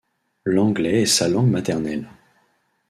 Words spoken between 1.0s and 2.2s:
est sa langue maternelle.